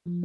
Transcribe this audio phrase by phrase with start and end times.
[0.00, 0.16] Gang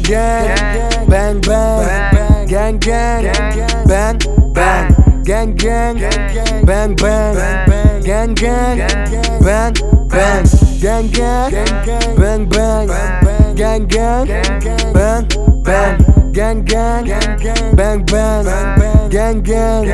[0.00, 0.48] gang,
[1.08, 3.71] bang bang, gang gang,
[5.42, 7.34] gang gang, bang bang,
[8.04, 8.78] gang gang,
[9.42, 9.74] bang
[10.08, 10.44] bang,
[10.80, 11.50] gang gang,
[12.16, 14.22] bang bang, gang gang,
[14.94, 15.18] bang
[15.64, 15.98] bang,
[16.32, 17.06] gang gang,
[17.76, 19.84] bang bang, gang gang,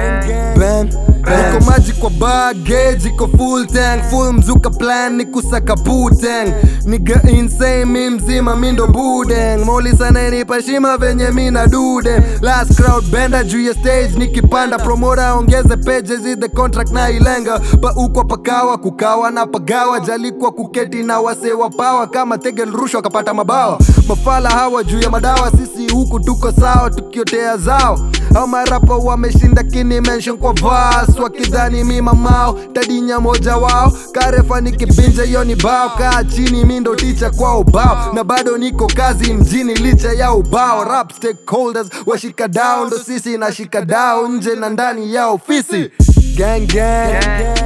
[0.59, 6.55] bang Niko maji kwa baggage, iko full tank, full mzuka plan, ni kusaka puteng.
[6.85, 12.23] Niga insane, mi mzima, mi ndo budeng Moli sana inipa shima venye mi na dude.
[12.43, 17.59] Last crowd benda juu ya stage, nikipanda Promoter ongeze pages, hii the contract na ilenga.
[17.81, 22.11] Pa ukwa pakawa, kukawa na pagawa Jalikwa kuketi na wase wa power.
[22.11, 23.79] Kama tegel rushwa kapata mabawa.
[24.09, 27.99] Mafala hawa juu ya madawa, sisi huku tuko sawa Tukiotea zao
[28.35, 33.93] au marapa wameshinda kini mention kwa vas wakidhani mi mamao tadinya moja wao.
[34.13, 35.91] Karefa nikibinja hiyo ni bao.
[35.99, 38.13] Kaa chini mi ndo ticha kwa ubao.
[38.15, 40.85] Na bado niko kazi mjini licha ya ubao.
[40.85, 45.91] Rap stakeholders washika dao ndo sisi nashika dao nje na ndani ya ofisi.
[46.37, 47.21] Gang gang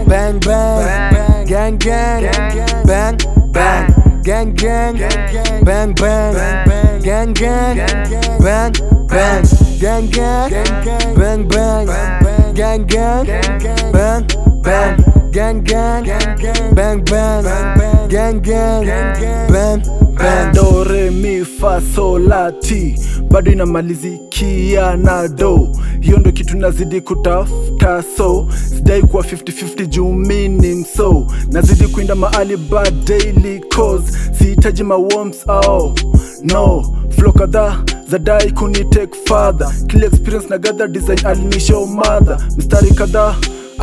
[0.07, 2.31] bang bang gang gang
[2.87, 3.17] bang
[3.53, 3.87] bang.
[4.23, 4.99] Gang gang
[5.65, 6.35] bang bang
[7.03, 7.77] gang gang
[8.41, 8.73] bang
[9.09, 9.43] bang
[9.83, 10.51] gang gang.
[11.19, 11.87] Bang bang.
[12.55, 13.27] Gang gang.
[13.93, 14.27] Bang
[14.63, 14.97] bang.
[15.33, 16.05] Gang gang.
[16.75, 18.09] Bang bang.
[18.09, 18.87] Gang gang.
[19.51, 19.83] Bang
[20.17, 22.95] bang re mi fa so la ti.
[23.31, 25.69] Bado inamalizikia na do.
[26.01, 28.47] Hiyo ndo kitu nazidi kutafuta so.
[28.77, 31.27] Sidai kuwa 50-50 juu meaning so.
[31.53, 35.95] Nazidi kuinda mahali ba daily cause sihitaji maworms au
[36.43, 36.97] no.
[37.17, 42.39] Flo kadhaa zadai kunitake father kila experience na gather design alinishow mother.
[42.57, 43.35] Mistari kadhaa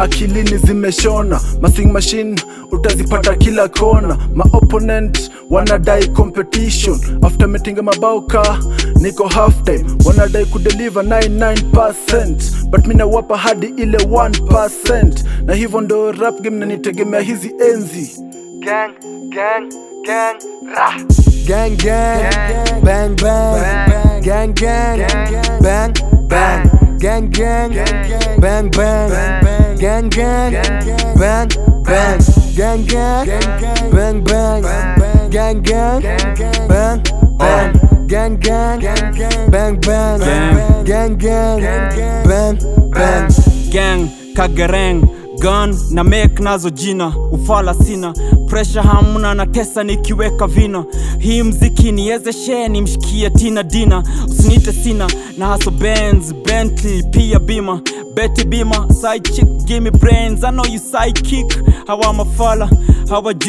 [0.02, 4.18] akilini zimeshona masing machine utazipata kila kona.
[4.36, 7.00] Maopponent wanadai competition.
[7.24, 8.60] After metinga mabauka
[9.00, 9.86] niko half time.
[10.06, 17.20] Wanadai kudeliver 99% but mi nawapa hadi ile 1% na hivyo ndo rap game nanitegemea
[17.22, 18.12] hizi enzi.
[18.60, 18.94] Gang
[19.30, 19.70] gang
[20.06, 20.38] gang
[20.76, 20.96] rah
[21.48, 22.24] gang gang
[22.84, 25.00] bang bang gang gang
[25.62, 25.94] bang
[26.28, 26.70] bang.
[27.00, 27.74] gang gang
[28.40, 28.70] bang.
[28.72, 29.49] bang
[30.00, 30.54] gang gang.
[31.20, 31.50] Bang
[31.84, 32.20] bang.
[32.56, 33.28] Gang gang.
[33.92, 34.64] Bang bang.
[35.30, 36.00] Gang gang.
[36.70, 37.04] Bang
[37.38, 37.74] bang.
[38.08, 38.80] Gang gang.
[39.52, 40.20] Bang bang.
[40.86, 41.60] Gang gang.
[42.24, 42.56] Bang
[42.96, 43.28] bang.
[43.72, 44.00] Gang.
[44.40, 45.04] Kagereng
[45.40, 48.14] gun na mek nazo jina ufala sina
[48.48, 50.86] presha hamna na tesa nikiweka vina
[51.20, 55.08] hii mziki niezeshe nimshikie tina dina usinite sina
[55.38, 57.82] na haso benz bentley pia bima
[58.14, 60.44] Betty Bima, side chick, give me brains.
[60.44, 61.54] I you sidekick.
[61.88, 62.68] Hawa mafala,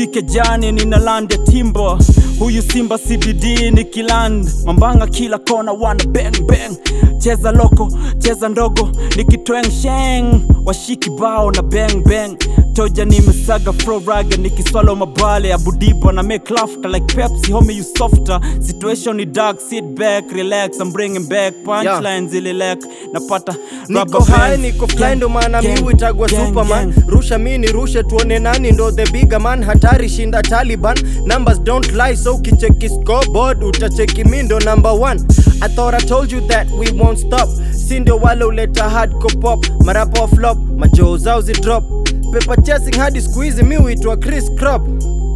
[0.07, 1.99] kejani, nina lande ya timber.
[2.41, 6.77] Huyu Simba CBD nikiland, mambanga kila kona wana bang bang.
[7.19, 12.37] Cheza loko, cheza ndogo, nikitweng sheng, washiki bao na bang bang.
[12.80, 18.41] Toja nimesaga froraga nikiswalo mabale ya budiba na make laughter like Pepsi, homie you softer.
[18.60, 22.78] Situation ni dark, sit back, relax, I'm bringing back punchlines ili lek
[23.12, 23.54] napata
[23.88, 26.91] niko high niko fly ndo maana mi huitagwa superman.
[26.92, 27.04] gang.
[27.08, 29.62] rusha mi ni rushe tuone nani ndo the bigger man.
[29.64, 30.97] Hatari shinda taliban.
[31.26, 35.20] Numbers don't lie so ukicheki scoreboard utacheki mi ndo number one.
[35.62, 37.48] I thought i told you that we won't stop.
[37.72, 42.00] Si wale uleta hardcore pop marapa flop majoo zao zidrop
[42.32, 44.82] paper chasing hadi squeeze mi huitwa chris crop.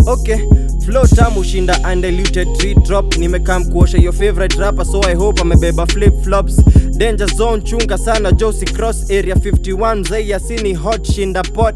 [0.06, 0.38] Okay
[0.84, 3.14] flow tamu shinda undiluted tree drop.
[3.16, 6.56] Nimekam kuosha your favorite rapper so i hope amebeba flip flops
[6.98, 11.74] danger zone chunga sana josi cross area 51 mzee yasini hot shinda pot